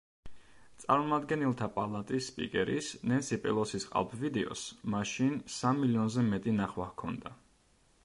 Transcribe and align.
წარმომადგენელთა 0.83 1.67
პალატის 1.75 2.29
სპიკერის 2.31 2.89
ნენსი 3.13 3.39
პელოსის 3.45 3.87
ყალბ 3.93 4.19
ვიდეოს, 4.25 4.67
მაშინ 4.97 5.41
სამ 5.61 5.83
მილიონზე 5.85 6.29
მეტი 6.35 6.59
ნახვა 6.61 6.93
ჰქონდა. 6.95 7.41